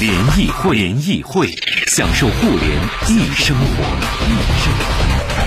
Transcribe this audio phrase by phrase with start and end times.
[0.00, 1.48] 联谊会，联谊会，
[1.88, 3.64] 享受互联易生活。
[4.28, 4.30] 易
[4.62, 5.37] 生活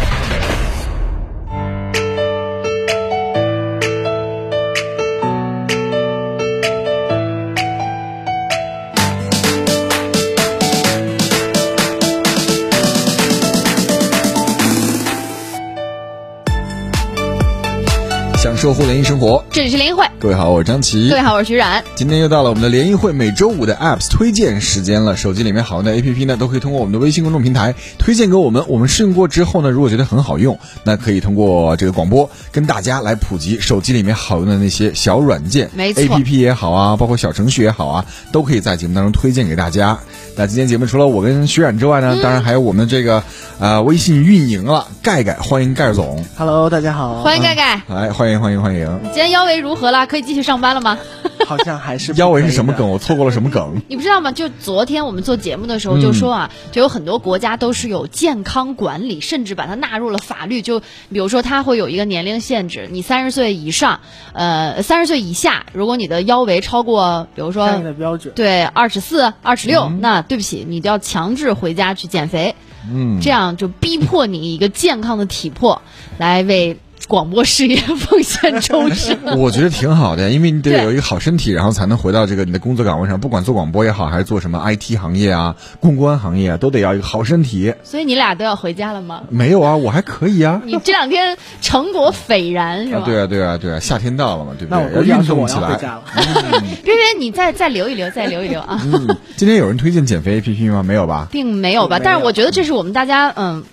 [18.74, 21.84] 互联谊生活，这里是联谊会，各位好，我是张琪，各位好，我是徐冉。
[21.94, 25.18] 今天又到了我们的联谊会每周五的 Apps 推荐时间了。
[25.18, 28.64] 手机里面好用的 APP 呢，都可以通过我们的微信公众平台推荐给我们。
[28.70, 40.00] 我们试用过之后呢，如果觉得很好用，那可以通过这个广播跟大家来普及手机里面好用的那些小软件，没错，APP 也好啊，包括小程序也好啊，都可以在节目当中推荐给大家。
[40.38, 43.22] 那今天节目除了我跟徐冉之外呢，当然还有我们这个
[43.60, 47.22] 呃微信运营了，盖盖，欢迎盖总，Hello，大家好。
[47.22, 48.61] 欢迎盖盖，来欢迎欢迎欢迎。
[49.04, 50.06] 今天腰围如何了？
[50.08, 50.98] 可以继续上班了吗？
[51.48, 52.88] 好像还是腰围是什么梗？？
[52.88, 53.82] 我错过了什么梗？
[53.90, 54.32] 你不知道吗？
[54.32, 60.62] 就昨天我们做节目的时候就说啊，就有很多国家都是有健康管理，甚至把它纳入了法律。
[60.62, 64.00] 就比如说，它会有一个年龄限制，你三十岁以上，
[64.34, 68.34] 呃，三十岁以下，如果你的腰围超过，比如说的标准。
[68.36, 72.56] 对二十四、二十六，那对不起，你就要强制回家去减肥。
[72.90, 75.82] 嗯，这样就逼迫你以一个健康的体魄
[76.18, 76.78] 来为
[77.12, 79.20] 广播事业奉献终身。
[79.38, 83.20] 我觉得挺好的，因为你得有一个好身体，然后才能回到这个你的工作岗位上。
[83.20, 87.74] 不管做广播也好，还是做什么 IT 行业啊、公关行业啊，都得要一个好身体。
[87.84, 89.24] 所以你俩都要回家了吗？
[89.30, 90.62] 没有啊，我还可以啊。
[90.64, 93.00] 你这两天成果斐然是吧？
[93.00, 95.06] 啊，对啊，对啊，对啊，夏天到了嘛，对不那我对？
[95.10, 95.62] 要运动起来。
[95.64, 96.04] 要回家了。
[96.82, 100.82] 边边，你再再留一留，再留一留啊，嗯，今天有人推荐减肥 APP 吗？
[100.82, 101.28] 没有吧？
[101.30, 101.98] 并没有吧？
[101.98, 103.66] 有但是我觉得这是我们大家嗯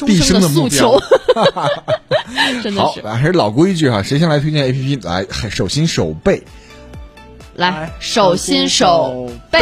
[0.00, 1.00] 终毕生生的诉求
[2.62, 3.00] 真的是。
[3.02, 5.04] 来还是老规矩哈，谁先来推荐 APP？
[5.06, 6.42] 来，还手心手背。
[7.54, 9.58] 来来，手心手背。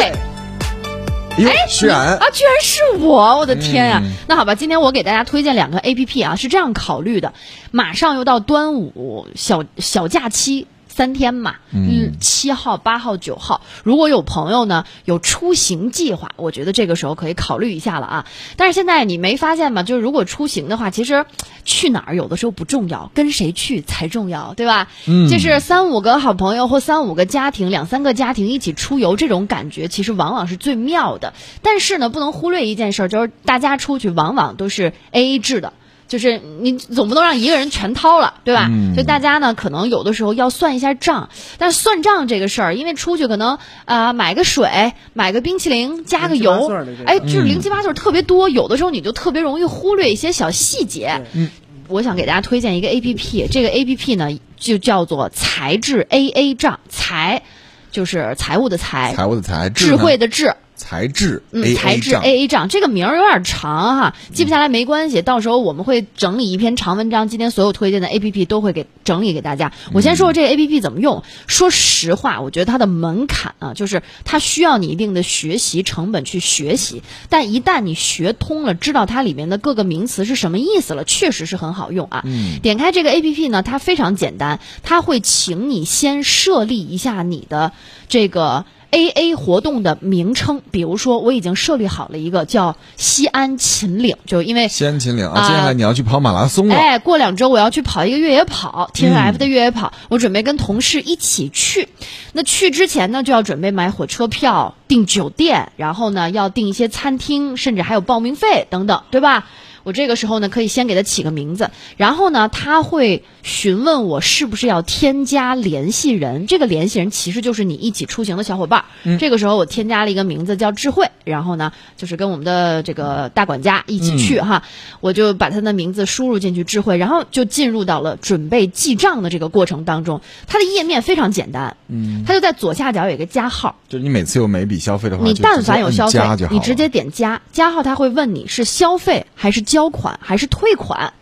[1.37, 3.37] 哎呦，徐冉啊，居然是我！
[3.37, 4.01] 我的天啊！
[4.03, 7.33] 嗯那好吧，今天我给大家推荐两个 A P P 啊，是这样考虑的：
[7.71, 10.67] 马上又到端午小小假期。
[10.99, 18.25] 三天嘛，嗯，七号、八号、九号，如果有朋友呢有出行计划，我觉得这个时候可以考虑一下了啊。
[18.57, 19.81] 但是现在你没发现吗？
[19.81, 21.25] 就是如果出行的话，其实
[21.63, 24.89] 去哪儿有的时候不重要，跟谁去才重要，对吧？
[25.07, 31.33] 嗯就是三五个好朋友或三五个家庭、两三个家庭一起出游，这种感觉其实往往是最妙的。
[31.61, 35.71] 但是呢，不能忽略一件事儿，就是大家出去往往都是 A A 制的。
[36.09, 38.67] 就是你总不能让一个人全掏了，对吧？
[38.69, 41.29] 嗯所以大家呢，可能有的时候要算一下账。
[41.57, 46.69] 但是算账这个事儿，因为出去可能啊、买个水、买个冰淇淋、加个油
[47.05, 48.49] 哎，就是零七八碎儿特别多。
[48.49, 51.23] 有的时候你就特别容易忽略一些小细节。
[51.33, 51.51] 嗯，
[51.87, 57.43] 我想给大家推荐一个 A P P，这个 A P P 呢就叫做财智 A A 账，财
[57.91, 60.55] 就是财务的财，财务的财，智慧的智。
[60.79, 62.23] 财智嗯智账。
[62.23, 69.73] A A 账这个名儿有点长哈，记不下来没关系，到时候我们会整理一篇长文章，今天所有推荐的 A P P 都会给整理给大家。
[69.93, 71.23] 我先说说这个 A P P 怎么用。
[71.47, 82.21] 说实话，我觉得它的门槛啊，就是它需要你一定的学习成本去学习，但一旦你学通了，知道它里面的各个名词是什么意思了，确实是很好用啊。
[82.25, 87.73] 嗯点开这个 A P P 呢，它非常简单，它会请你先设立一下你的
[88.07, 94.67] 这个 A A 活动的名称，比如说我已经设立好了一个叫西安秦岭，就因为。
[94.67, 96.75] 西安秦岭啊，啊接下来你要去跑马拉松了。
[96.75, 101.87] 哎，过两周我要去跑一个越野跑，T N 嗯 F 的越野跑，我准备跟同事一起去。
[102.33, 109.47] 那去之前呢，就要准备买火车票、订酒店，然后呢要订一些餐厅，甚至还有报名费等等，对吧？
[109.83, 116.47] 我这个时候呢，可以先给他起个名字，然后呢，他会询问我是不是要添加联系人。
[116.47, 118.85] 这个联系人其实就是你一起出行的小伙伴
[119.19, 124.63] 这个时候我添加了一个名字叫智慧，然后呢，就是跟我们的这个大管家一起去哈，
[124.99, 130.21] 我就把他的名字输入进去智慧，然后就进入到了准备记账的这个过程当中。
[130.47, 141.13] 它的页面非常简单，嗯，它就在左下角有一个加号，就是你每次有每一笔消费的话，你但凡有消费你直接点加，加号他会问你是消费还是交款还是退款。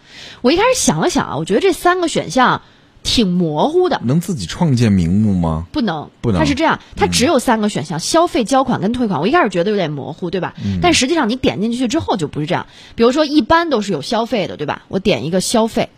[0.41, 2.61] 我一开始想了想啊，我觉得这三个选项
[3.03, 3.99] 挺模糊的。
[4.05, 5.65] 能自己创建名目吗？
[5.73, 9.19] 不能，不能它是这样，它只有三个选项：消费、交款跟退款。
[9.19, 10.53] 我一开始觉得有点模糊，对吧？
[10.63, 12.67] 嗯但实际上你点进去之后就不是这样。
[12.95, 14.83] 比如说，一般都是有消费的，对吧？
[14.87, 15.89] 我点一个消费，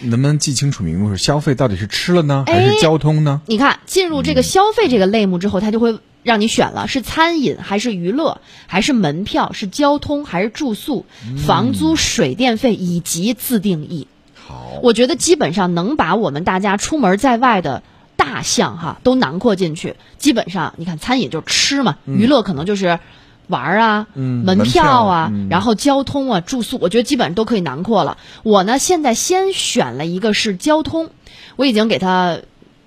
[0.00, 3.40] 能不能记清楚名目是消费到底是吃了呢，还哎是交通呢？
[3.46, 11.04] 你看进入这个消费这个类目之后，它就会让你选了是餐饮还是娱乐，还是门票，是交通还是住宿、
[11.46, 14.06] 房租、水电费以及自定义。
[14.34, 17.82] 好，我觉得基本上能把我们大家出门在外的
[18.16, 19.96] 大项哈都囊括进去。
[20.18, 23.00] 基本上，你看餐饮就是吃嘛，娱乐可能就是
[23.48, 28.16] 玩儿啊、嗯门票啊，然后交通啊、住宿，我觉得基本上都可以囊括了。
[28.44, 31.10] 我呢，现在先选了一个是交通，
[31.56, 32.38] 我已经给它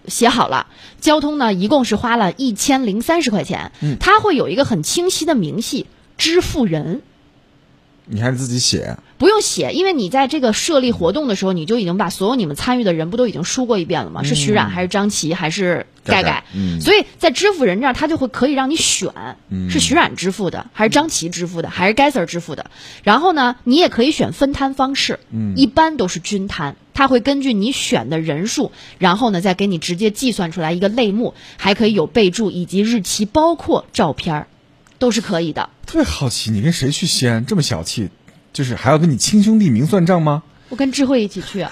[0.08, 0.68] 写好了。
[1.02, 5.88] 交通呢，一共是花了一千零三十块钱，嗯它会有一个很清晰的明细，
[6.18, 7.02] 支付人。
[8.06, 8.98] 你还是自己写。
[9.18, 14.24] 不用写，因为你在这个设立活动的时候，你就已经把所有你们参与的人不都已经输过一遍了吗？
[14.24, 19.12] 是徐冉还是张琪还是盖盖盖嗯所以在支付人这儿，他就会可以让你选，
[19.50, 22.70] 嗯是徐冉支付的，还是张琪支付的，还是盖 Sir 支付的。
[23.04, 26.76] 然后呢，你也可以选分摊方式，嗯一般都是均摊。
[26.94, 34.48] 他会根据你选的人数，然后呢再给你直接计算出来一个类目，还可以有备注以及日期，包括照片儿，
[34.98, 35.70] 都是可以的。
[35.86, 37.46] 特别好奇，你跟谁去西安？
[37.46, 38.10] 这么小气，
[38.56, 40.42] 就是还要跟你亲兄弟明算账吗？
[40.70, 41.72] 我跟智慧一起去啊，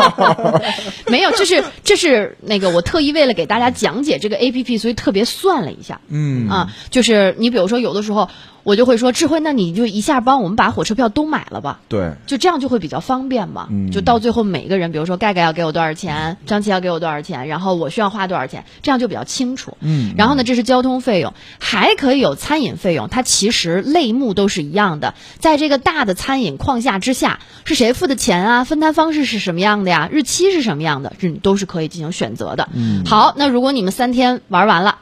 [1.06, 6.48] 没有，这是这是那个我特意为了给大家讲解这个 A P P，所以特别算了一下，嗯。
[6.48, 8.28] 啊，就是你比如说有的时候
[8.64, 13.66] 我就会说智慧，那你就一下帮我们把火车票都买了吧，对，就这样就会比较方便嘛。
[13.70, 19.76] 嗯就到最后每一个人，比如说盖盖要给我多少钱，张琪要给我多少钱，然后我需要花多少钱，这样就比较清楚。
[19.80, 25.14] 嗯然后呢，这是交通费用，还可以有餐饮费用，它其实类目都是一样的。
[25.38, 28.64] 在这个大的餐饮框架之下，是谁付的钱啊？
[28.64, 30.08] 分摊方式是什么样的呀？
[30.12, 31.12] 日期是什么样的？
[31.18, 32.68] 这你都是可以进行选择的。
[32.72, 34.98] 嗯好，那如果你们三天玩完了。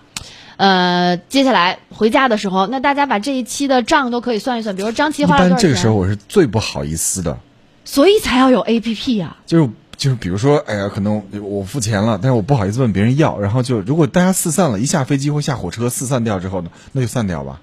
[0.60, 7.38] 呃，接下来回家的时候，那大家把这一期的账都可以算一算，比如说张琪花了多少钱，般这个时候我是最不好意思的，
[7.86, 9.38] 所以才要有 A P P 啊。
[9.46, 17.58] 就是就是比如说，哎呀，可能我付钱了，但是我不好意思问别人要，然后就如果大家四散了，一下飞机或下火车四散掉之后呢，那就散掉吧。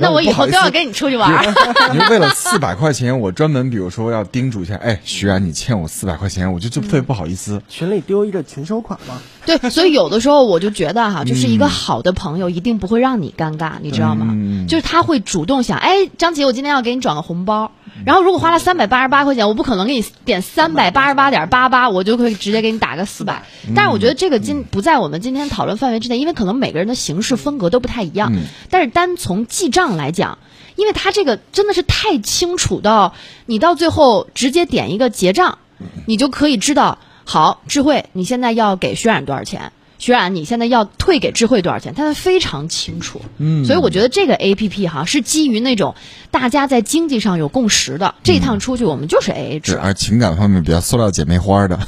[0.00, 0.90] 那我以后都要跟你。
[0.92, 1.54] 出去玩儿。
[1.92, 7.62] 你就为了四百块钱，我专门比如说要叮嘱一下，哎，徐然，你欠我四百块钱，我就就特别不好意思。
[7.68, 14.26] 群里丢一个群收款吗， 对，所以有的时候我就觉得哈，就是一个好的朋友一定不会让你尴尬，你知道吗？
[14.30, 17.70] 嗯就是他会主动想，哎，张杰，我今天要给你转个红包。
[18.06, 23.44] 然后如果花了三百八十八块钱，我不可能给你点三百八十八点八八，我就会直接给你打个四百。
[23.74, 28.32] 但是我觉得这个今不在我们今天讨论范围之内，因为可能每个人的形式风格都不太一样。
[28.34, 30.38] 嗯但是单从记账来讲，
[30.76, 33.14] 因为他这个真的是太清楚到
[33.46, 35.58] 你到最后直接点一个结账，
[36.06, 39.72] 你就可以知道，好，智慧，你现在要给徐冉多少钱？
[40.00, 41.94] 徐冉，你现在要退给智慧多少钱？
[41.94, 43.20] 他非常清楚。
[43.36, 45.94] 嗯所以我觉得这个 A P P 哈是基于那种
[46.30, 48.14] 大家在经济上有共识的。
[48.24, 49.76] 这一趟出去我们就是 A A，制。
[49.76, 51.78] 而情感方面比较塑料姐妹花的，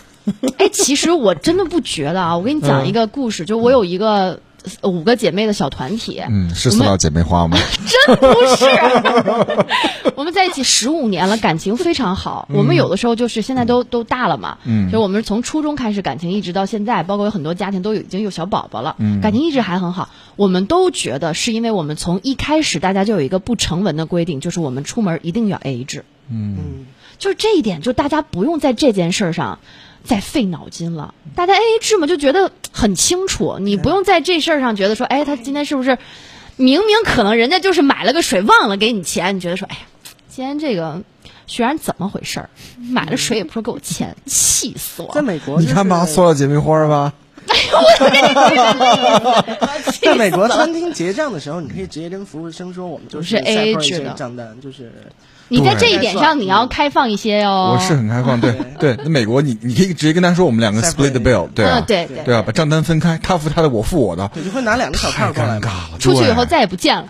[0.58, 2.36] 哎，其实我真的不觉得啊。
[2.36, 4.38] 我跟你讲一个故事，就我有一个呃
[4.82, 7.56] 五个姐妹的小团体，嗯，是塑料姐妹花吗？
[8.06, 8.26] 真不
[8.56, 8.66] 是。
[10.16, 12.48] 我们在一起十五年了，感情非常好。
[12.52, 20.08] 我们有的时候就是现在都都大了嘛，嗯就我们是从初中开始感情一直到现在，包括有很多家庭都有已经有小宝宝了，嗯感情一直还很好。
[20.36, 26.04] 我们都觉得是因为我们从一开始大家就有一个不成文的规定，就是我们出门一定要 A 制。
[26.30, 26.86] 嗯，
[27.18, 29.58] 就是这一点，就大家不用在这件事儿上
[30.04, 31.14] 再费脑筋了。
[31.34, 35.98] 大家 A A 制嘛，就觉得很清楚，你不用在这事儿上觉得说，哎，他今天是不是
[36.56, 39.80] 明明可能人家就是买了个水忘了给你钱，你觉得说，哎呀，
[40.28, 41.02] 今天这个
[41.46, 42.50] 徐然怎么回事儿？
[42.78, 45.14] 买了水也不说给我钱，气死我了！
[45.14, 47.12] 在美国、就是，你看吧，塑料姐妹花吧。
[47.46, 49.44] 哎呦，我
[50.00, 54.90] 在美国餐厅结账的时候，你可以直接跟服务生说，我们就是是 AA 制的账单，就是
[55.48, 57.76] 你在这一点上你要开放一些哦。
[57.78, 58.96] 我是很开放，对对。
[59.02, 65.98] 那美国你你可以直接跟他说，我们两个 split the bill，对啊嗯，对对对啊，把账单分开，他付他的，我付我的，你，就会拿两个小太票过来嘛，尴尬了。
[65.98, 67.08] 出去以后再也不见了。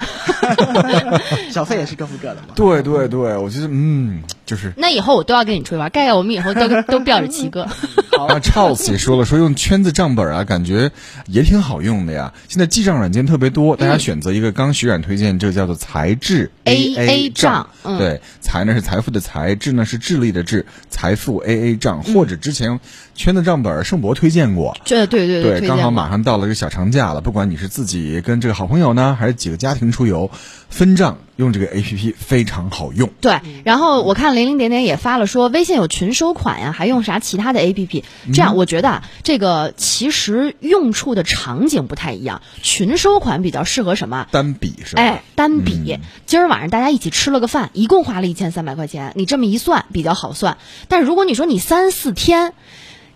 [1.51, 2.49] 小费也是各付各的嘛。
[2.55, 4.73] 对对对，我觉得嗯，就是。
[4.77, 7.67] 那以后我都要跟你出去玩，盖盖我们以后都 都吊着七哥。
[8.13, 10.91] 然后 Charles 也说了，说用圈子账本啊，感觉
[11.27, 12.33] 也挺好用的呀。
[12.49, 22.81] 现在记账软件特别多，大家选择一个，刚徐冉推荐这个叫做财智 AA 账账，嗯对，财呢是财富的财，智呢是智力的智，财富 AA 账，或者之前
[23.15, 30.31] 圈子账本盛博推荐过，这对对对刚好马上到了这个小长假了，不管你是自己跟这个好朋友呢，还是几个家庭出游，
[30.69, 33.11] 分账用这个 A P P 非常好用。
[33.21, 38.05] 对，然后我看零零点点也发了说，微信有群收款呀，还用啥其他的 A P P？
[38.33, 42.43] 这样我觉得啊，这个其实用处的场景不太一样。
[42.63, 44.29] 群收款比较适合什么？
[44.31, 45.03] 单笔是吧？
[45.03, 45.99] 哎，单笔。
[46.27, 50.59] 今儿晚上大家一起吃了个饭，一共花了一千三百块钱，你这么一算比较好算。
[50.89, 52.53] 但如果你说你三四天，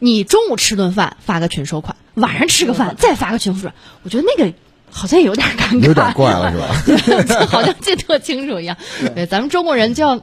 [0.00, 4.52] 你中午吃顿饭发个群收款，晚上吃个饭再发个群收款，我觉得那个。
[4.90, 7.22] 好像有点尴尬，有点怪了是吧？
[7.22, 8.76] 就 好像记特清楚一样。
[9.14, 10.20] 对，咱们中国人就要，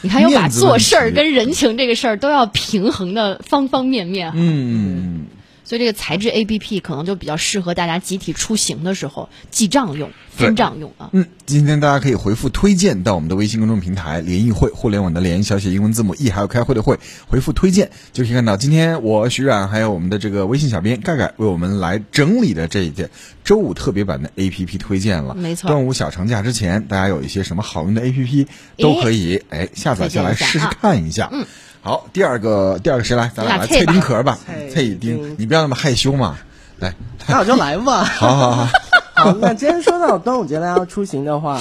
[0.00, 4.32] 你看要把做事儿跟人情这个事儿都要平衡的方方面面。
[4.34, 5.26] 嗯。
[5.66, 11.10] 所以这个材质 A P P 可能就比较适合大家集体出行的时候记账用、分账用啊。
[11.12, 23.10] 嗯，今天大家可以回复推荐到我们的微信公众平台“联谊会”互联网的联小写英文字母 E 还有开会的会，回复推荐就可以看到今天我徐冉还有我们的这个微信小编盖盖为我们来整理的这一件
[23.42, 25.34] 周五特别版的 A P P 推荐了。
[25.34, 25.66] 没错。
[25.68, 28.46] 端午小长假之前，大家有一些什么好用的 A P P
[28.78, 31.28] 都可以哎下载下来试试看一下。
[31.32, 31.44] 嗯。
[31.86, 33.30] 好，第二个，第二个谁来？
[33.32, 33.66] 咱俩来。
[33.68, 34.36] 蔡丁壳吧，
[34.74, 36.36] 蔡丁，你不要那么害羞嘛，
[36.80, 36.92] 来。
[37.28, 38.02] 那我就来吧。
[38.02, 38.68] 好 好好。
[39.14, 41.60] 好， 那今天说到端午节大家要出行的话，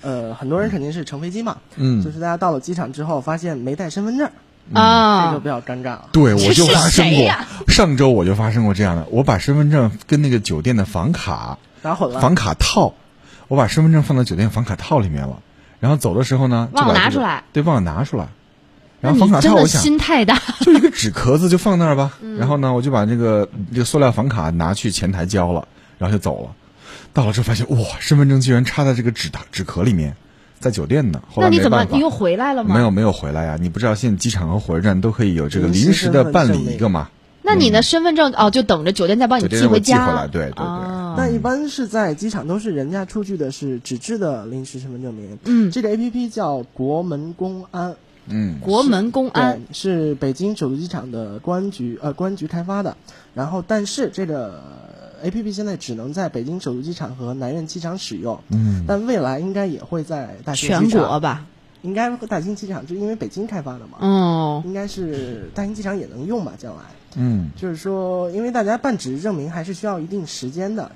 [0.00, 1.56] 呃，很多人肯定是乘飞机嘛。
[1.74, 2.04] 嗯。
[2.04, 4.30] 就是大家到了机场之后，发现没带身份证
[4.72, 6.04] 啊，这就比较尴尬了。
[6.12, 7.34] 对，我就发生过。
[7.66, 12.94] 上周我就发生过这样的，我把身份证跟那个酒店的房卡打混了，房卡套，
[13.48, 15.40] 我把身份证放到酒店房卡套里面了，
[15.80, 17.42] 然后走的时候呢，忘了拿出来。
[17.52, 18.28] 对，忘了拿出来。
[19.00, 22.18] 然后房卡套，我想心太大， 就一个纸壳子就放那儿吧。
[22.38, 26.50] 然后呢，我就把这个这个塑料房卡拿去前台交了，然后就走了。
[27.12, 30.16] 到了之后发现，哇，身份证居然插在这个纸纸壳里面，
[30.58, 31.22] 在酒店呢。
[31.32, 32.74] 后来你怎么你又回来了吗？
[32.74, 33.56] 没有没有回来呀！
[33.60, 37.08] 你不知道现在机场和火车站都可以有这个临时的办理一个吗？
[37.42, 39.96] 那你的身份证哦，就等着酒店再帮你寄回家。
[39.98, 40.64] 寄回来，对对对。
[41.16, 45.38] 那一般是在机场都是人家出具的是纸质的临时身份证明。
[45.44, 47.94] 嗯，这个 A P P 叫国门公安。
[48.30, 49.60] 嗯，国门公安。
[49.72, 52.96] 是北京首都机场的公安局呃公安局开发的，
[53.34, 54.62] 然后但是这个
[55.22, 61.46] A P P 现在只能在北京首都机场和南苑机场使用，嗯，但未来应该也会在大兴全国吧，
[61.82, 66.82] 应该大兴机场就因为北京开发的嘛，哦，应该是大兴机场也能用吧，将来，
[67.16, 70.90] 嗯，就是说因为大家办纸质证明还是需要一定时间的，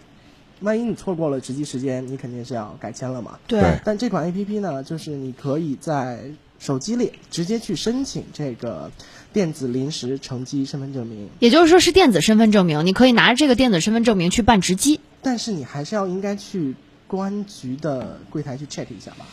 [0.61, 6.25] 万一你错过了值机时间，你肯定是要改签了嘛，对，但这款 A P P 呢，就是你可以在。
[6.63, 8.89] 手机里直接去申请这个
[9.33, 15.01] 电子临时乘机身份证明，也就是说是电子身份证明，你可以拿着这个电子身份证明去办值机。
[15.23, 16.77] 但是你还是要应该去
[17.09, 19.27] 公安局的柜台去 check 一下吧。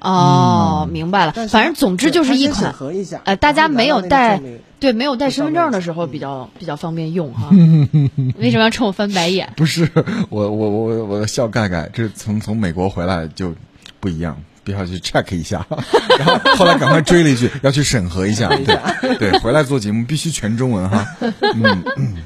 [0.00, 1.32] 哦，明白了。
[1.48, 3.20] 反正总之就是一款，核一下。
[3.24, 4.40] 呃，大家没有带
[4.80, 7.50] 对没有带身份证的时候比较比较方便用哈。
[8.38, 9.52] 为什么要冲我翻白眼？
[9.56, 9.88] 不是
[10.30, 13.54] 我我我我笑盖盖，这从从美国回来就
[14.00, 14.42] 不一样。
[14.64, 15.66] 必须要去 check 一下，
[16.18, 21.06] 然后后来赶快追了一句 要去审核一下，对对，回来做节目必须全中文哈。
[21.20, 21.82] 嗯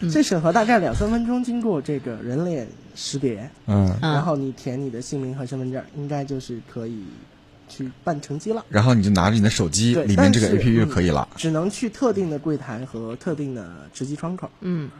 [0.00, 7.04] 嗯，这审核大概两三分钟，经过这个人脸识别，嗯，然后你填你的姓名和身份证，应该就是可以。
[7.72, 11.28] 去办乘机了，然后你就拿着你的手机里面这个 A P P 就可以了。
[11.36, 14.50] 只能去特定的柜台和特定的值机窗口。
[14.60, 14.90] 嗯，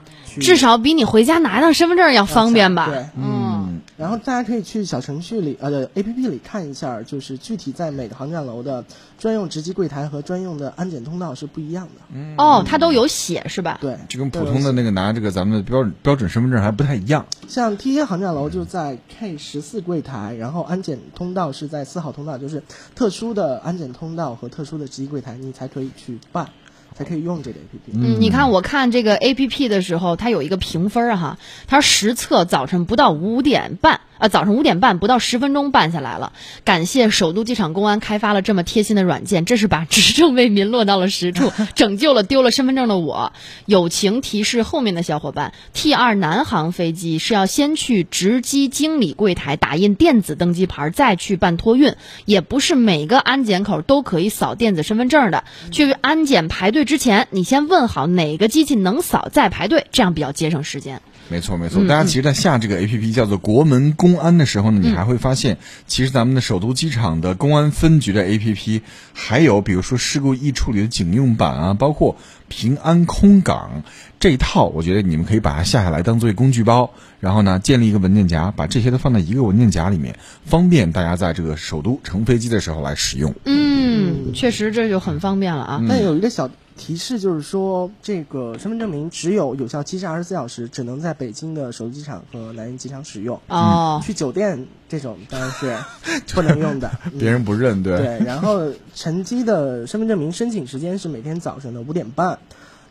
[0.40, 2.86] 至少比你回家拿一张身份证要方便吧？
[2.86, 3.59] 对，嗯。
[3.96, 8.84] 然后大家可以去小程序里呃 A P P 里看一下，就是具体在每个航站楼的
[9.18, 12.02] 专用值机柜台和专用的安检通道是不一样的。
[12.14, 13.78] 嗯，哦，它都有写是吧？
[13.80, 17.26] 对，就跟普通的那个拿这个咱们的标准标准身份证还不太一样。
[17.48, 22.62] 像 T 一航站楼就在 K 十四柜台，然后安检通道是在四号通道，就是
[22.94, 26.48] 特殊的安检通道和特殊的值机柜台，你才可以去办。
[27.00, 27.98] 才可以用这个 A P P。
[27.98, 36.34] 嗯，你看我看这个 A P P 的时候，它有一个评分哈，它实测早晨不到五点半啊，早上五点半不到十分钟办下来了。
[36.62, 43.32] 感谢首都机场公安开发了这么贴心的软件，这是把 执政为民落到了实处，拯救了丢了身份证的我。
[43.64, 51.94] 友情提示后面的小伙伴，T 二南航飞机是要先去值机经理柜台打印电子登机牌，再去办托运，
[52.26, 55.44] 也不是每个安检口都可以扫电子身份证的。
[55.70, 56.89] 去安检排队。
[56.90, 61.00] 之前你先问好哪个机器能扫，再排队，这样比较节省时间。
[61.28, 68.82] 没错没错，大家其实，在下这个 A P P 叫做国门公安的时候呢，你还会发现，其实咱们的首都机场的公安分局的 A P P，
[69.12, 72.16] 还有比如说事故易处理的警用版啊，包括
[72.48, 73.84] 平安空港
[74.18, 83.32] 这一套，我觉得你们可以把它下下来当做一个工具包，然后呢，建立一个文件夹，把这些都放在一个文件夹里面，方便大家在这个首都乘飞机的时候来使用。
[83.44, 85.80] 嗯，确实这就很方便了啊。
[85.80, 86.50] 那有一个小。
[86.80, 93.38] 提示就是说，这个身份证明只有有效期是二十四小时，只能在北京的首都机场和南京机场使用。
[93.48, 95.76] 哦，去酒店这种当然是
[96.34, 96.90] 不能用的。
[97.04, 97.98] 嗯别人不认，对。
[97.98, 102.38] 对，然后乘机的身份证明申请时间是每天早晨的五点半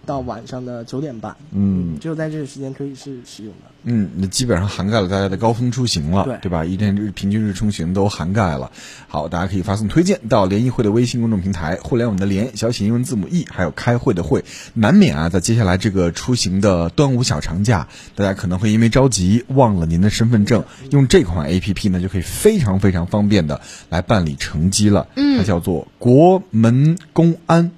[0.05, 1.35] 到晚上的九点半。
[1.51, 3.68] 嗯只有在这个时间可以是使用的。
[3.83, 6.65] 嗯，那基本上涵盖了大家的高峰出行了，对对吧？
[6.65, 8.71] 一天日平均日出行都涵盖了。
[9.07, 14.43] 好，大家可以发送推荐到联谊会的微信公众平台“互联网的联”小写英文字母 e，还有开会的会。
[14.73, 25.07] 难免啊，在接下来这个出行的端午小长假，大家可能会因为着急忘了您的身份证，用这款 A P P 呢，就可以非常非常方便的来办理乘机了。
[25.15, 27.71] 嗯，它叫做国门公安。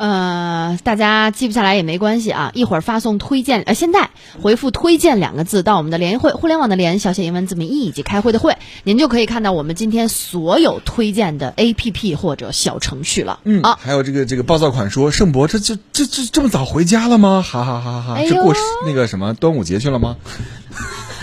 [0.00, 4.08] 呃，大家记不下来也没关系啊，一会儿发送推荐，呃，现在
[4.40, 13.40] 回复“推荐”两个字到我们的联谊会，互联网的联，小写英文字母 e 以及开会的会，您就可以看到我们今天所有推荐的 A P P 或者小程序了。
[13.44, 17.44] 嗯啊，还有这个这个暴躁款说，盛博这这这这这么早回家了吗？
[17.46, 18.54] 哈哈哈哈这过
[18.86, 20.16] 那个什么端午节去了吗？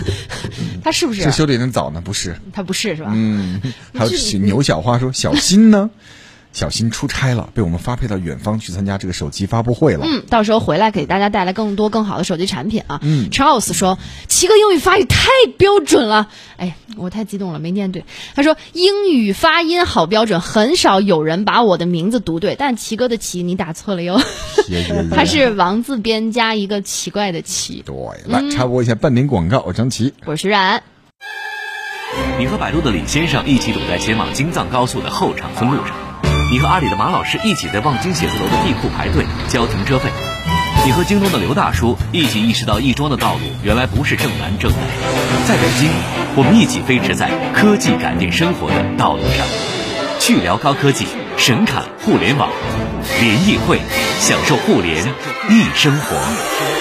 [0.84, 1.32] 他是不是这？
[1.32, 2.38] 修的有点早呢，不是？
[2.52, 3.10] 他不是是吧？
[3.12, 3.60] 嗯，
[3.92, 5.90] 还有牛小花说，小心呢？
[6.52, 10.04] 小新出差了，被我们发配到远方去参加这个手机发布会了。
[10.04, 12.98] 嗯，到时候回来给大家带来更多更好的手机产品啊。
[13.02, 18.04] 嗯，Charles 说，齐哥英语发语太标准了，哎，我太激动了，没念对。
[18.34, 24.20] 他说英语发音好标准，很少有人把我的名字读对，但齐哥的齐你打错了哟，
[25.14, 27.84] 他是王字边加一个奇怪的奇。
[27.86, 27.94] 对，
[28.26, 30.12] 来插播一下半点广告，我张琪。
[30.24, 30.82] 我是徐冉，
[32.38, 35.94] 你和百度的李先生一起堵在前往京藏高速的后场村路上，
[36.50, 40.08] 你和阿里的马老师一起在望京写字楼的地库排队交停车费，
[40.82, 44.78] 你和京东的刘大叔一起意识到亦庄的道路原来不是正南正北。
[45.46, 45.90] 在北京，
[46.34, 49.46] 我们一起飞驰在科技改变生活的道路上，
[50.18, 52.48] 去聊高科技，神侃互联网，
[53.20, 53.80] 联谊会，
[54.18, 55.04] 享受互联
[55.50, 56.77] 易生活。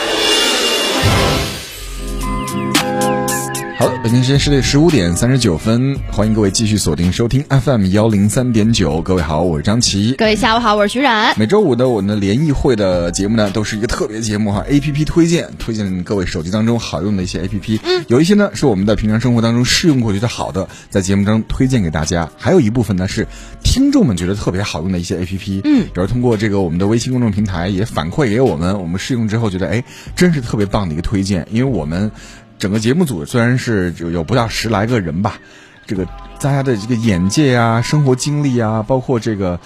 [3.80, 9.04] 好了，北京时间十点十五点三十九分，欢迎各位继续锁定收听 FM 幺零三点九。
[9.04, 10.16] 各位好，我是张琪。
[10.18, 11.38] 各位下午好，我是徐冉。
[11.38, 17.80] 每周五的我们的联谊会的节目呢，都是一个特别节目哈，A P P 推荐，推荐各位手机当中好用的一些 A P P。
[17.84, 23.28] 嗯，有一些呢是我们在平常生活当中试用过觉得好的，在节目中推荐给大家；还有一部分呢是
[23.64, 25.62] 听众们觉得特别好用的一些 A P P。
[25.66, 29.84] 嗯，有人通过这个我们的微信公众平台也反馈给我们，我们试用之后觉得哎，
[30.16, 32.12] 真是特别棒的一个推荐，因为我们。
[32.60, 35.40] 整个节目组虽然是有有不到十来个人吧，
[35.86, 36.06] 这个
[36.40, 39.60] 大家的这个眼界啊、生活经历啊，包括这个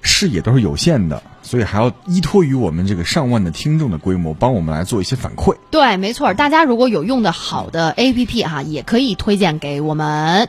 [0.00, 5.56] 视野都是有限的，所以还要依托于我们这个上万的听众的规模，帮我们来做一些反馈。
[5.70, 10.48] 对，没错，大家如果有用的好的 A P P 哈，也可以推荐给我们。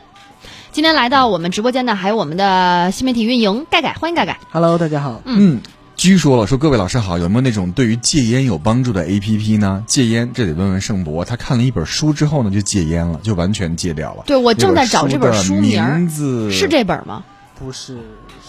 [0.72, 4.40] 今天来到我们直播间的还有我们的新媒体运营盖盖，欢迎盖盖。
[4.50, 5.22] Hello，大家好。
[5.24, 5.60] 嗯，
[5.96, 9.84] 居说了说各位老师好，有没有那种对于戒烟有帮助的 A P P 呢？
[9.86, 14.24] 戒烟这得问问盛博，他看了一本书之后呢，就戒烟了，就完全戒掉了。
[14.26, 17.24] 对我正在找这本书书名名字是这本吗？
[17.58, 17.98] 不是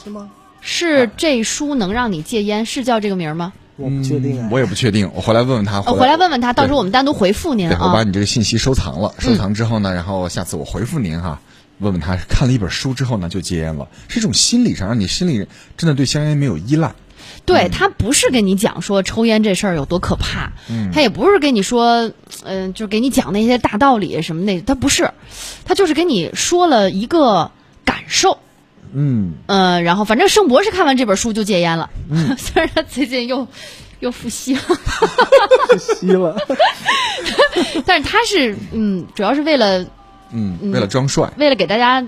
[0.03, 0.29] 是吗？
[0.59, 3.53] 是这书能让你戒烟，是叫这个名吗？
[3.77, 4.47] 我不确定啊。
[4.47, 5.79] 嗯我也不确定，我回来问问他。
[5.81, 8.03] 呃，回来问问他，到时候我们单独回复您对，我把啊。
[8.03, 11.39] 你这个信息收藏了，收藏之后呢，然后下次我回复您哈，
[11.77, 16.95] 问问他看了一本书之后呢就戒烟了，是一种心理上让你心里真的对香烟没有依赖。
[17.45, 20.89] 对他不是跟你讲说抽烟这事儿有多可怕，嗯。
[20.91, 22.11] 他也不是跟你说，
[22.43, 25.09] 嗯、就给你讲那些大道理什么那，他不是，
[25.63, 27.51] 他就是跟你说了一个
[27.83, 28.37] 感受。
[28.93, 31.89] 嗯，呃，然后反正盛博是看完这本书就戒烟了，
[32.37, 33.45] 虽然他最近又
[33.99, 34.61] 又复吸了，
[35.69, 36.37] 复吸了。
[37.85, 39.85] 但是他是嗯，主要是为了
[40.31, 42.05] 嗯，为了装帅，为了给大家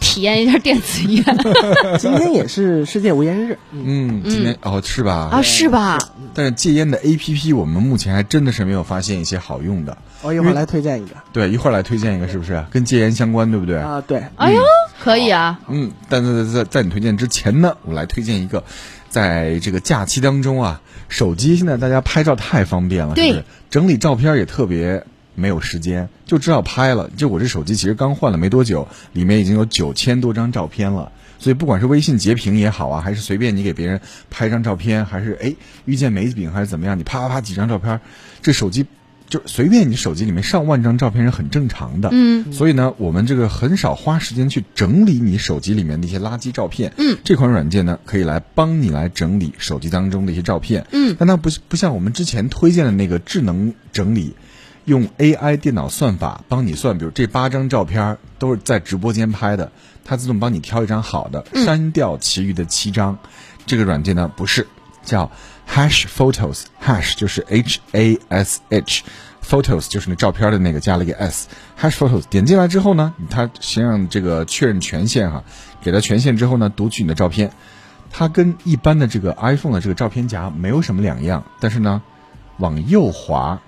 [0.00, 1.24] 体验一下电子烟
[1.98, 3.56] 今天也是世界无烟日。
[3.70, 5.28] 嗯，嗯，今天哦是吧？
[5.30, 5.98] 啊，是吧？
[6.34, 9.96] 但是戒烟的 A P P 我们目前还真的是没有发现一些好用的。
[10.22, 13.78] 我一会儿来推荐一个对，一会儿来推荐一个，是不是跟戒烟相关，对不对？
[13.78, 14.60] 啊，对，哎呦，
[15.02, 18.62] 可以啊，嗯，但是在在在你推荐之前呢，我来推荐一个，
[19.08, 23.44] 在这个假期当中啊，手机现在大家拍照太方便了，是不对是？
[23.70, 27.10] 整理照片也特别没有时间，就知道拍了。
[27.16, 31.12] 就我这手机其实刚换了没多久，里面已经有九千多张照片了。
[31.38, 35.54] 所以不管是微信截屏也好啊，还是随便你给别人拍张照片，还是哎
[35.86, 38.00] 遇见美景还是怎么样，你啪啪啪几张照片，
[38.42, 38.84] 这手机
[39.26, 42.10] 就随便你手机里面上万张照片是很正常的。
[42.12, 46.92] 嗯，所以呢，我们这个很少花时间去整理你手机里面的一些垃圾照片。
[46.98, 50.84] 嗯，这款软件呢，可以来帮你来整理手机当中的一些照片。
[50.92, 54.34] 嗯，但它不不像我们之前推荐的那个智能整理，
[54.84, 59.70] 用 AI 电脑算法帮你算，比如这八张照片都是在直播间拍的，
[60.04, 63.18] 它自动帮你挑一张好的，删掉其余的七张。
[63.66, 64.66] 这个软件呢不是，
[65.04, 65.30] 叫
[65.68, 75.44] Hash Photos，Hash 就是 H A S H，Photos 就是那照片的那个加了一个 S，Hash Photos 点进来之后呢，它先让这个确认权限哈，
[75.82, 77.52] 给它权限之后呢，读取你的照片，
[78.10, 82.02] 它跟一般的这个 iPhone 的这个照片夹没有什么两样，但是呢，
[82.58, 83.60] 往右滑，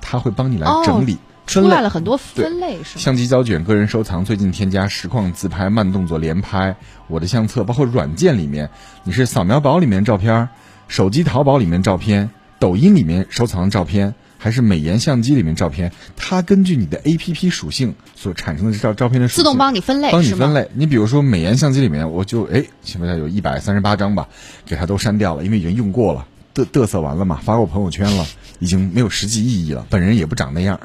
[0.00, 1.18] 它会帮你来整理。
[1.46, 3.02] 出来了很多分类是吗？
[3.02, 6.76] 相机胶卷、个人收藏、最近添加、实况自拍、慢动作连拍、
[7.08, 8.70] 我的相册，包括软件里面，
[9.02, 10.48] 你是扫描宝里面照片，
[10.86, 20.70] 手机淘宝里面照片，抖音里面收藏的照片，还是美颜相机里面照片，它根据你的 A P P 属性所产生的这照照片的属性，自动帮你分类，帮你分类。
[20.74, 24.28] 你比如说美颜相机里面，我就哎，起码有一百三十八张吧，
[24.64, 26.28] 给它都删掉了，因为已经用过了。
[26.54, 28.26] 嘚嘚瑟完了嘛，发过朋友圈了，
[28.58, 29.86] 已经没有实际意义了。
[29.88, 30.80] 本人也不长那样。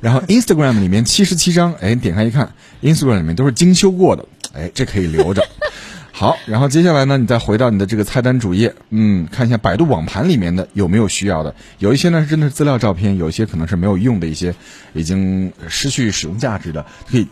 [0.00, 5.46] 然后 Instagram 里面七十七张，哎，点开一看，Instagram 里面都是精修过的，哎，这可以留着。
[6.12, 11.54] 好，然后接下来呢，你再回到你的这个菜单主页，嗯，看一下百度网盘里面的有没有需要的。
[11.78, 14.54] 有一些呢是真的是资料照片，有一些可能是没有用的一些，
[14.92, 17.26] 已经失去使用价值的，可以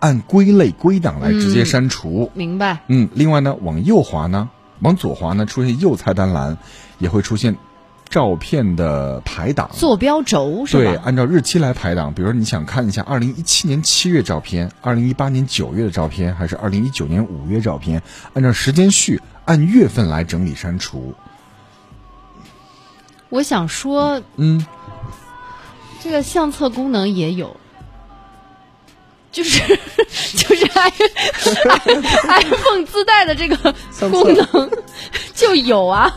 [0.00, 2.30] 按归类归档来直接删除。
[2.34, 2.80] 明白。
[2.88, 4.50] 嗯，另外呢，往右滑呢。
[4.80, 6.58] 往左滑呢，出现右菜单栏，
[7.02, 7.56] 也会出现
[8.08, 10.82] 照片的排档，坐标轴是吧？
[10.84, 12.14] 对，按照日期来排档。
[12.14, 18.00] 比如说你想看一下二零一七年七月照片、二零一八年九月的照片，还是二零一九年五月照片，
[18.34, 21.12] 按照时间序按月份来整理删除。
[23.30, 24.64] 我想说，嗯，
[26.00, 27.56] 这个相册功能也有。
[29.32, 29.60] 就是
[30.36, 30.66] 就是
[32.28, 33.56] iPhone 自带的这个
[34.10, 34.70] 功能
[35.34, 36.14] 就有啊。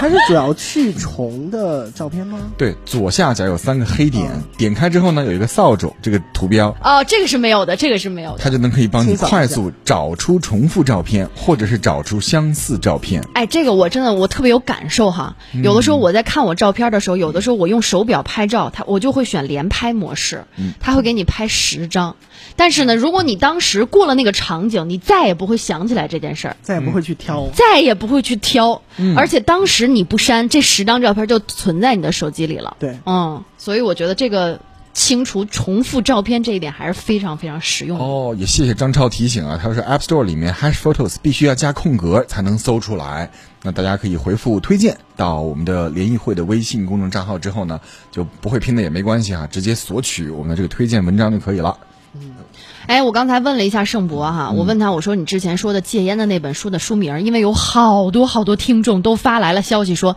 [0.00, 2.38] 它是主要去重的照片吗？
[2.56, 6.74] 对，左下角有三个黑点，点开之后呢，有一个扫帚这个图标。
[6.82, 8.38] 哦，这个是没有的，这个是没有的。
[8.38, 13.22] 它就能可以帮你快速找出重复照片，或者是找出相似照片。
[13.34, 15.36] 哎，这个我真的我特别有感受哈。
[15.62, 20.44] 有的时候我在看我照片的时候，有的时候我用手表拍照，它我就会选连拍模式，
[20.78, 22.14] 它会给你拍十张。
[22.54, 28.80] 但是呢，如果你当时过了那个场景，你再也不会想起来这件事儿，再也不会去挑，再也不会去挑。
[29.16, 32.76] 而且当时你不删，这十张照片就存在你的手机里了。
[32.78, 34.60] 对，嗯，所以我觉得这个
[34.92, 37.98] 清除重复照片这一点还是非常非常实用。
[37.98, 43.30] 哦，也谢谢张超提醒啊，他说 App Store 里面 Hash Photos 必须要加空格才能搜出来。
[43.62, 47.80] 那大家可以回复推荐到我们的联谊会的微信公众账号之后呢，
[48.12, 51.76] 就不会拼的也没关系啊，直接索取我们的这个推荐文章就可以了。
[52.88, 60.16] 嗯，哎，我刚才问了一下盛博哈，我问他我说你之前说的戒烟的那本书的书名，因为有好多好多听众都发来了消息说，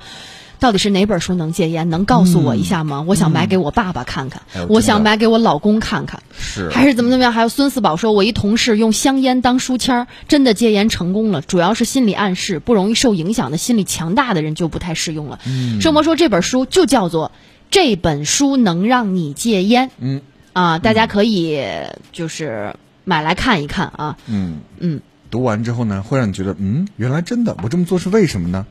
[0.57, 1.89] 到底是哪本书能戒烟？
[1.89, 3.03] 能告诉我一下吗？
[3.05, 7.33] 我想买给我爸爸看看，我想买给我老公看看，是还是怎么怎么样？
[7.33, 15.39] 还有孙四宝说，我一同事用香烟当书签，真的戒烟成功了，主要是心理暗示，不容易受影响的心理强大的人就不太适用了。
[15.81, 17.33] 盛博说这本书就叫做
[17.69, 19.91] 这本书能让你戒烟。
[19.99, 20.21] 嗯。
[20.53, 21.59] 啊，大家可以
[22.11, 24.17] 就是买来看一看啊。
[24.27, 28.65] 嗯嗯，读完之后呢，会让你觉得，嗯，原来真的，我这么做是为什么呢？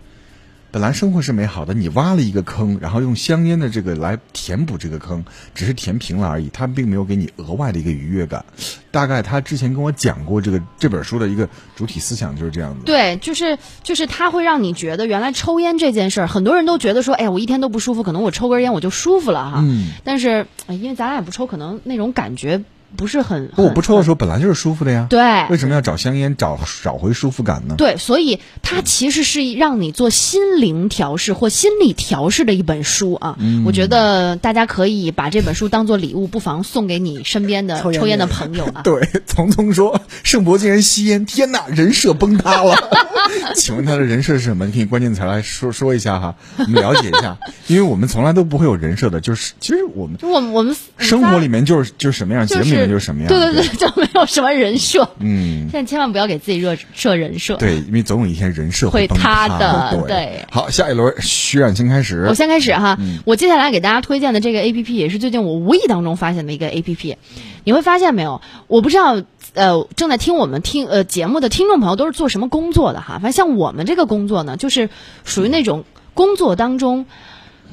[0.72, 8.44] 本来生活是美好的，你挖了一个坑，然后用香烟的这个来填补这个坑，只是填平了而已，它并没有给你额外的一个愉悦感。
[8.92, 12.84] 大概他之前跟我讲过这个这本书的一个主体思想就是这样子。
[12.84, 19.60] 对，就是就是它会让你觉得，原来抽烟这件事儿，很多人都觉得说，哎呀，我一天都不舒服，可能我抽根烟我就舒服了哈。
[19.62, 19.90] 嗯。
[20.04, 22.62] 但是因为咱俩也不抽，可能那种感觉。
[22.96, 25.06] 不是很，不，我不抽的时候本来就是舒服的呀。
[25.08, 27.74] 对，为什么要找香烟找找回舒服感呢？
[27.78, 33.36] 对，所以它其实是让你做心灵调试或心理调试的一本书啊。
[33.38, 38.82] 嗯，我觉得大家可以把这本书当做礼物，不妨送给你身边的抽烟的朋友啊。
[38.84, 42.74] 对，聪聪说盛博竟然吸烟，天哪，人设崩塌了。
[43.54, 44.66] 请问他的人设是什么？
[44.66, 55.08] 你可以关键词来说说一下哈，我们了解一下， 因为我们从来都不会有人设的，就是其实我们就我们我们生活里面就是就是什么样，节目里面就是什么样，对对对，就没有什么人设。
[55.18, 60.04] 嗯，现在千万不要给自己设设人设，对，因为总有一天人设会塌的。
[60.08, 67.16] 对，好，下一轮徐冉先开始，我先开始哈，我接下来给大家推荐的这个 A P P 也是最近我无意当中发现的一个 A P P，
[67.64, 68.40] 你会发现没有？
[68.66, 69.22] 我不知道。
[69.52, 73.14] 呃，正在听我们听呃节目的听众朋友都是做什么工作的哈？
[73.14, 74.90] 反正像我们这个工作呢，就是
[75.24, 75.82] 属于那种
[76.14, 77.06] 工作当中，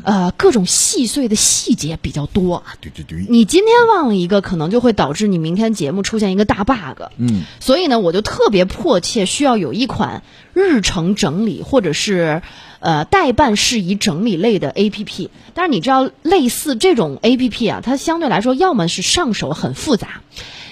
[0.08, 2.63] 呃，各种细碎的细节比较多。
[2.80, 3.26] 对对对。
[3.28, 7.04] 你今天忘了一个，可能就会导致你明天节目出现一个大 bug。
[7.17, 7.43] 嗯。
[7.60, 12.41] 所以呢，我就特别迫切需要有一款日程整理或者是
[12.80, 15.28] 呃代办事宜整理类的 APP。
[15.54, 20.22] 但是你知道，类似这种 APP 啊，它相对来说要么是上手很复杂。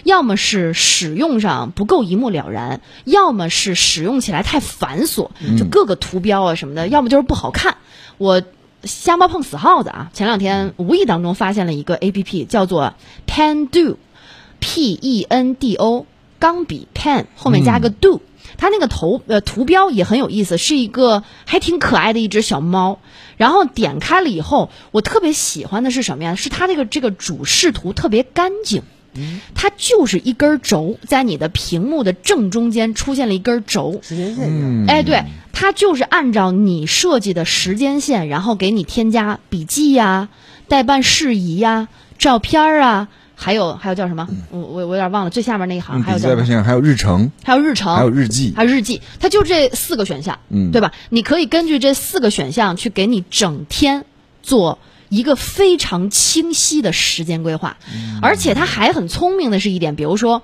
[0.05, 7.75] 要么是使用上不够一目了然，要么是使用起来太繁琐，就各个图标啊什么的，要么就是不好看。
[8.17, 8.41] 我
[8.85, 10.09] 瞎猫碰死耗子啊！
[10.13, 12.93] 前两天无意当中发现了一个 A P P，叫做
[13.27, 16.05] Pen Do，P E N D O，
[16.39, 18.21] 钢笔 pen 后面加个 do，、
[18.57, 22.99] 它那个头呃图标也很有意思，是一个还挺可爱的一只小猫。
[23.37, 26.35] 然后点开了以后，我特别喜欢的是什么呀？
[26.35, 28.83] 是它这个这个主视图特别干净。
[29.53, 34.85] 它就是一根轴，在你的屏幕的正中间出现了一根轴，时间线一样。
[34.87, 35.23] 哎，对，
[35.53, 40.29] 它就是按照你设计的时间线，然后给你添加笔记呀、
[40.67, 44.27] 代办事宜呀、照片儿啊，还有还有叫什么？
[44.51, 46.41] 我我我有点忘了，最下面那一行嗯，还有叫什么？
[46.41, 50.91] 笔记代表线还有日程，还有日程，还有日记，还有日记，它就这四个选项，嗯对吧？
[51.09, 54.05] 你可以根据这四个选项去给你整天
[54.41, 54.79] 做
[55.15, 57.77] 一个非常清晰的时间规划，
[58.21, 60.41] 而且它还很聪明的是一点，比如说。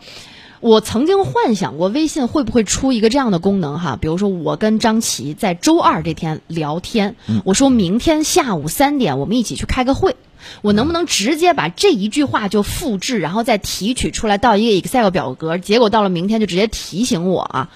[0.61, 10.15] 我曾经幻想过微信会不会出一个这样的功能哈，比如说我跟张琪在周二这天聊天，我说明天下午三点我们一起去开个会，
[10.61, 17.71] 我能不能直接把这一句话就复制，然后再提取出来到一个 Excel 表格，结果到了明天就直接提醒我啊？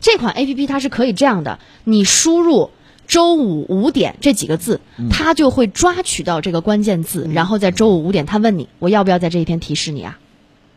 [0.00, 2.72] 这款 A P P 它是可以这样的，你输入
[3.06, 10.18] 周五五点这几个字，它就会抓取到这个关键字，然后在周五五点，它问你我要不要在这一天提示你啊？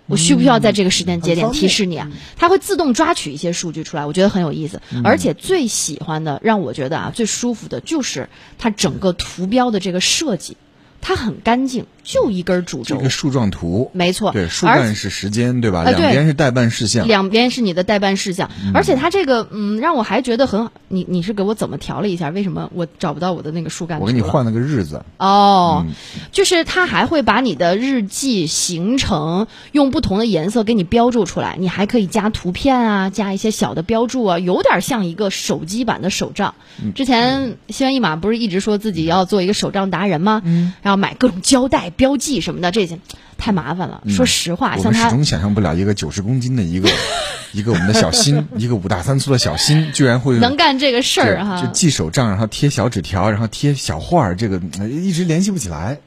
[0.08, 2.10] 我需不需要在这个时间节点提示你啊？
[2.38, 4.82] 它会自动抓取一些数据出来，我觉得很有意思。
[5.04, 10.56] 而且最喜欢的，让我觉得啊最舒服的就是它整个图标的这个设计，
[11.02, 14.32] 它很干净，就一根主轴这个，树状图，没错。
[14.32, 15.84] 对，树干是时间，对吧？
[15.84, 22.30] 两边是代办事项，两边是你的代办事项，而且它这个嗯，让我还觉得很，你你是给我怎么调了一下？
[22.30, 24.00] 为什么我找不到我的那个树干？
[24.00, 25.94] 我给你换了个日子，哦，嗯
[26.32, 36.56] 就是它还会把你的日记行程用不同的颜色给你标注出来，你还可以加图片啊，加一些小的标注啊，有点像一个手机版的手账。
[36.84, 40.42] 嗯之前西安一马不是一直说自己要做一个手账达人吗？
[40.44, 42.98] 嗯，然后买各种胶带、标记什么的，这些
[43.38, 44.02] 太麻烦了。
[44.08, 46.90] 说实话，嗯我们始终想象不了一个九十公斤的一个
[47.52, 56.00] 一个我们的小新，一个五大三粗的小新，居然会能干这个事儿哈，就记手账，然后贴小纸条，然后贴小画儿，这个呃一直联系不起来。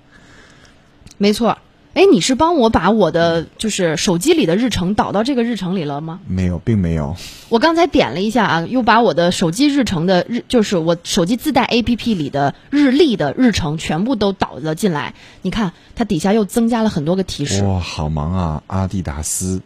[1.19, 1.59] 没错。
[1.92, 6.20] 哎，你是帮我把我的就是手机里的日程导到这个日程里了吗？
[6.29, 7.16] 没有，并没有。
[7.48, 15.14] 我刚才点了一下啊，又把我的手机日程的日，就是我手机自带 APP 里的日历的日程全部都导了进来。
[15.42, 17.64] 你看，它底下又增加了很多个提示。
[17.64, 18.62] 哇，好忙啊！
[18.68, 19.61] 阿迪达斯，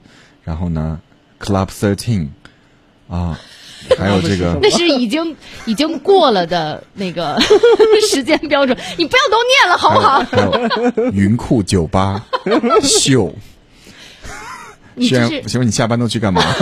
[0.45, 1.01] 然后呢
[1.39, 2.29] ，Club Thirteen，
[3.07, 3.39] 啊，
[3.99, 7.39] 还有这个那是已经已经过了的那个
[8.11, 10.23] 时间标准，你不要都念了好不好？
[10.31, 12.25] 还有云库酒吧
[12.83, 13.33] 秀。
[14.97, 16.41] 你这是请问你下班都去干嘛？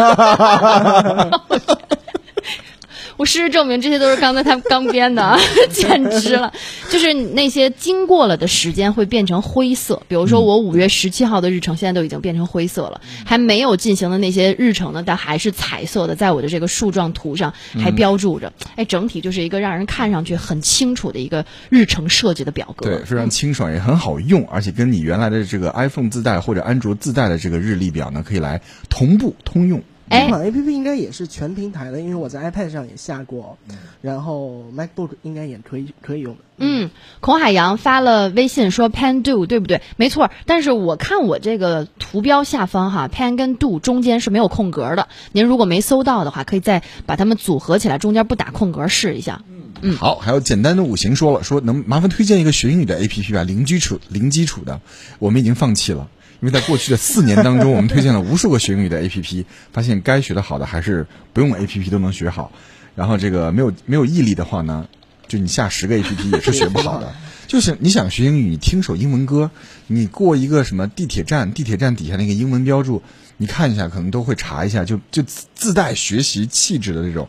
[3.23, 5.39] 我事实证明，这些都是刚才他们刚编的，啊，
[5.71, 6.53] 简直了！
[6.91, 18.53] 就是那些经过了的时间会变成灰色，比如说我五月十七号的日程现在都已经变成灰色了，还没有进行的那些日程呢，但还是彩色的，在我的这个树状图上还标注着。
[18.75, 22.87] 哎，整体就是一个让人看上去很清楚的一个日程设计的表格。
[22.87, 29.81] 对，非常清爽，也很好用，而且跟你原来的这个 iPhone 自带或者安卓自带的这个日历表呢，可以来同步通用。
[30.12, 33.57] 哎这款 A P P 应该也是全平台的，因为我在 iPad 上也下过，
[34.03, 36.37] 然后 MacBook 应该也可以可以用。
[36.59, 39.81] 嗯，孔海洋发了微信说 Pen Do 对不对？
[39.96, 45.09] 没错，但是我看我这个图标下方哈，Pen 跟 Do 中间是没有空格的。
[45.33, 49.42] 您如果没搜到的话，可以再把它们组合起来，中间不打空格试一下。
[49.81, 54.81] 嗯好，还有简单的五行说了，说能麻烦推荐一个学英语的 A P P 吧，零基础零基础的，
[55.18, 56.09] 我们已经放弃了。
[56.43, 62.51] 因为在过去的四年当中，我们推荐了无数个学英语的 A P P，发现该学的好的还是不用 A P P 都能学好。
[62.97, 64.89] 然后这个没有没有毅力的话呢，
[65.29, 67.15] 就你下十个 A P P 也是学不好的。
[67.47, 69.53] 就是你想学英语，你听首英文歌，
[69.87, 73.03] 你过一个什么地铁站，地铁站底下那个英文标注，
[73.37, 77.29] 你看一下，可能都会查一下，就就自自带学习气质的这种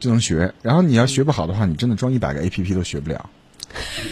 [0.00, 0.54] 就能学。
[0.62, 3.28] 然后你要学不好的话，你真的装一百个 A P P 都学不了。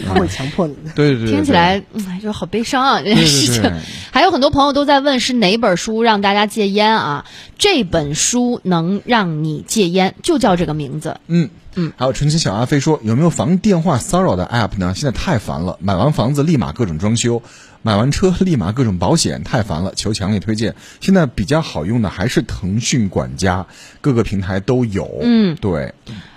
[0.07, 0.91] 它 会强迫你的。
[0.95, 1.81] 对对对对，听起来，
[2.21, 3.01] 就好悲伤啊！
[3.01, 3.71] 这件事情
[4.11, 7.25] 还有很多朋友都在问是哪本书让大家戒烟啊？
[7.57, 11.17] 这本书能让你戒烟，就叫这个名字。
[11.27, 14.93] 嗯嗯，还有纯情小阿飞说，有没有防电话骚扰的 app 呢？
[14.95, 17.41] 现在太烦了，买完房子立马各种装修，
[17.85, 20.73] 买完车立马各种保险，太烦了，求强烈推荐。
[21.01, 23.67] 现在比较好用的还是腾讯管家，
[23.99, 25.19] 各个平台都有。
[25.21, 25.93] 嗯，对，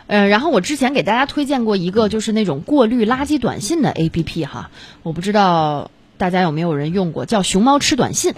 [0.08, 4.70] 呃，然后我之前给大家推荐过一个，就是那种过滤垃圾短信的 APP 哈，
[5.04, 8.34] 我不知道大家有没有人用过，叫“熊猫吃短信”。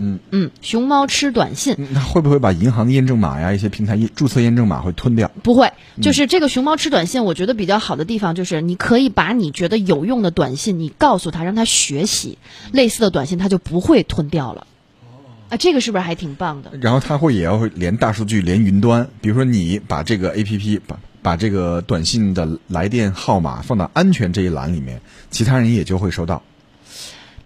[0.00, 5.30] 嗯嗯，熊猫吃短信嗯那会不会把银行的验证码呀、一些平台验注册验证码会吞掉？
[5.42, 12.38] 不会，就是这个熊猫吃短信，我觉得比较好的地方就是你可以把你觉得有用的短信，你告诉他，让他学习
[12.72, 14.66] 类似的短信，他就不会吞掉了。
[15.48, 16.72] 啊，这个是不是还挺棒的？
[16.80, 26.42] 然后他会也要连大数据、连云端，比如说你把这个 A P P 把把这个短信的来电号码放到安全这一栏里面，其他人也就会收到。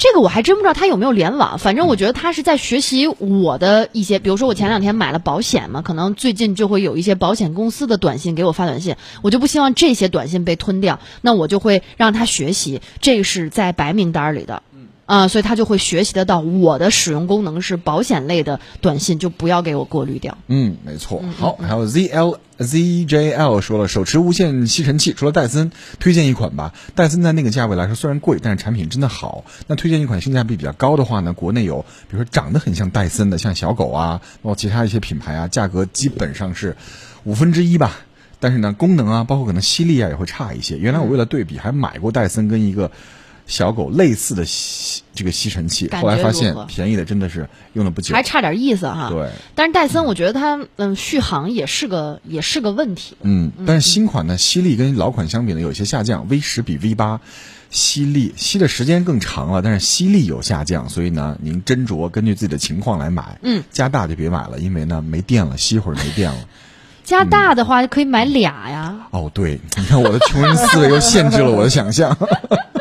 [0.03, 14.65] 这个我还真不知道他有没有联网，反正我觉得他是在学习我的一些，比如说我前两天买了保险嘛，可能最近就会有一些保险公司的短信给我发短信，我就不希望这些短信被吞掉，那我就会让他学习，这是在白名单里的。
[15.13, 20.39] 啊、所以他就会学习得到我的使用功能是保险类的短信，就不要给我过滤掉。
[20.47, 21.23] 嗯，没错。
[21.37, 25.71] 好，还有 Z L Z J L 说了，手持无线吸尘器，除了戴森，
[26.01, 26.73] 推荐一款吧。
[26.95, 29.45] 戴森在那个价位来说虽然贵，但是产品真的好。
[29.67, 36.75] 那推荐一款性价比比较高的话呢，国内有，比如说长得很像戴森的，像小狗啊，包括其他一些品牌啊，价格基本上是
[37.25, 37.99] 五分之一吧。
[38.41, 40.79] 但是呢，功能啊，包括可能吸力啊也会差一些。
[40.79, 42.91] 原来我为了对比，还买过戴森跟一个
[43.47, 48.23] 小狗类似的吸这个吸尘器，后来发现便宜的真的是用的不久还。
[48.23, 49.09] 差点意思哈。
[49.11, 49.29] 对。
[49.55, 53.17] 但是戴森，我觉得它嗯续航也是个也是个问题。
[53.23, 56.27] 嗯，但是新款呢，吸力跟老款相比呢，有些下降。
[56.29, 57.21] V 十比 V 八
[57.71, 63.39] 吸力吸的时间更长了，但是吸力有下降，所以呢，您斟酌根据自己的情况来买。
[63.43, 66.39] 嗯，加大就别买了，因为呢没电了，吸一会儿没电了。
[67.05, 68.97] 加大的话可以买俩呀。
[69.11, 72.17] 哦，对，你看我的穷人思维又限制了我的想象，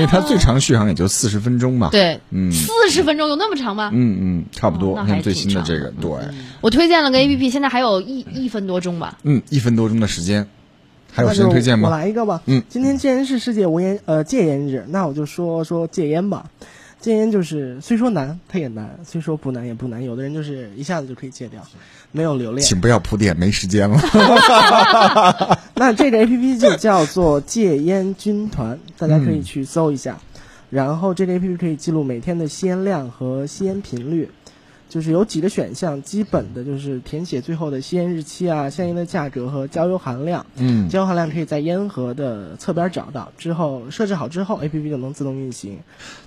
[0.00, 3.90] 因为它最长续航也就四十分钟嘛。，对，嗯四十分钟有那么长吗？
[3.92, 5.00] 嗯嗯，差不多。
[5.02, 6.10] 你看最新的这个，对，
[6.60, 9.18] 我推荐了个 A P P，现在还有一一分多钟吧。
[9.22, 10.46] 嗯，一分多钟的时间，
[11.12, 11.96] 还有时间推荐吗我？
[11.96, 12.42] 来一个吧。
[12.46, 16.50] 嗯今天既然是世界无烟呃戒烟日，那我就说说戒烟吧。
[17.00, 20.04] 戒烟就是虽说难，它也难；虽说不难，也不难。
[20.04, 21.66] 有的人就是一下子就可以戒掉，
[22.12, 22.66] 没有留恋。
[22.66, 24.00] 请不要铺垫，没时间了。
[25.74, 30.18] 那这个 A P P 就 叫做戒烟军团，大家可以去搜一下。
[30.68, 34.28] 然后这个 A P P 可以记录每天的吸烟量和吸烟频率，
[34.90, 40.44] 就是有几个选项，基本的就是填写最后的吸烟日期啊、相应的价格和焦油含量。
[40.56, 45.78] 嗯，焦油含量可以在烟盒的侧边找到，之后设置好之后，A P P 就能自动运行。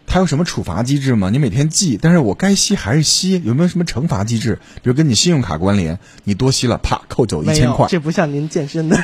[0.08, 1.30] 它有什么处罚机制吗？
[1.30, 4.60] 你每天记，但是我该吸还是吸，有没有什么惩罚机制？
[4.76, 8.98] 比如跟你信用卡关联，你多吸了，啪扣走一千块，这不像您健身的，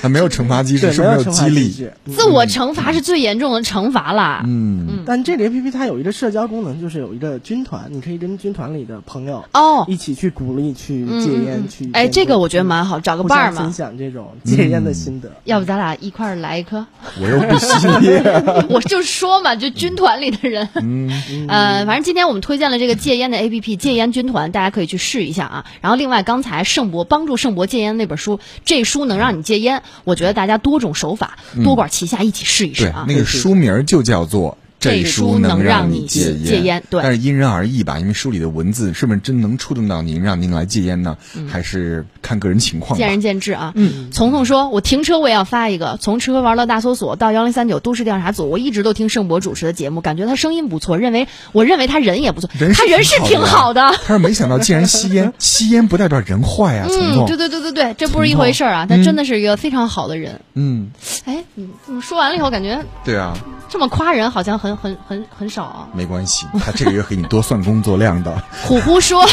[0.00, 1.88] 它没有惩罚机制，没有激励？
[2.06, 4.42] 自我惩罚是最严重的惩罚啦。
[4.46, 11.90] 嗯，但这个 A P P 它有一个社交功能，就是有一个军团，你可以跟军团里的朋友哦，一起去鼓励、去嗯戒烟、去。
[11.92, 13.72] 哎，这个我觉得蛮好，找个伴儿嘛分。
[13.72, 15.30] 享这种戒烟的心得。
[15.44, 16.86] 要不咱俩一块儿来一颗？
[17.20, 18.22] 我又不吸烟。
[18.68, 20.68] 我就说嘛，就军团里的人。
[20.74, 21.10] 嗯，
[21.48, 25.64] 呃，反正今天我们推荐了这个戒烟的 A P P 戒烟军团，大家可以去试一下啊。
[25.80, 33.04] 然后另外，刚才盛博帮助盛博戒烟那本书，这书能让你戒烟，我觉得大家多种手法，多管齐下，一起试一试对啊，。
[33.08, 34.56] 那个书名就叫做。
[34.80, 37.02] 这书能让你戒戒烟对。
[37.02, 41.16] 但是因人而异吧，因为书里的文字是不是真能触动到您，让您来戒烟呢？
[41.48, 42.98] 还是看个人情况。
[42.98, 43.72] 见仁见智啊。
[43.74, 53.94] 嗯，彤彤说，我停车我也要发一个，从吃喝玩乐大搜索到幺零三九都市调查组，我一直都听盛博主持的节目，感觉他声音不错，认为我认为他人也不错，人他人是挺好的。
[54.04, 60.40] 他是没想到竟然吸烟， 吸烟不代表人坏啊，彤嗯，对对对对对，这不是一回事儿啊，他真的是一个非常好的人。
[60.54, 60.90] 嗯，
[61.24, 63.36] 哎，你你说完了以后，感觉对啊，
[63.68, 65.88] 这么夸人好像很很很很少啊。
[65.92, 68.42] 没关系，他这个月给你多算工作量的。
[68.64, 69.24] 虎虎说，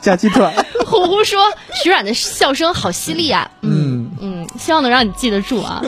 [0.00, 0.52] 假期团，
[0.86, 1.40] 虎虎说，
[1.82, 3.50] 徐冉的笑声好犀利啊。
[3.62, 5.82] 嗯嗯，希望能让你记得住啊。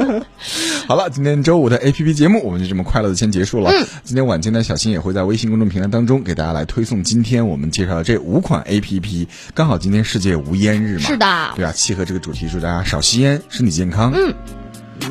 [0.86, 3.70] 好了，今天周五的 A P P 节目我们就这么快乐的先结束了。
[4.04, 9.26] 今天晚间呢，小新也会在微信公众平台当中给大家来推送今天我们介绍的这五款 A P P。
[9.54, 14.12] 刚好今天世界无烟日嘛，是的对啊，契合这个主题，祝大家少吸烟，身体健康。
[14.14, 14.34] 嗯，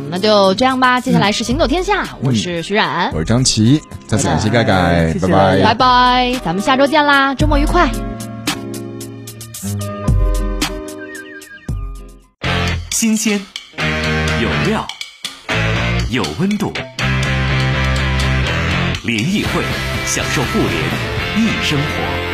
[0.10, 7.90] 那就这样吧，接下来是行走天下，我是徐冉，我是张琪，再次感谢盖盖，谢谢拜拜拜，咱们下周见啦，周末愉快。
[12.92, 13.42] 新鲜，
[14.42, 14.88] 有料，
[16.10, 16.72] 有温度。
[19.04, 19.62] 联谊会，
[20.08, 20.72] 享受互联
[21.38, 22.25] 易生活。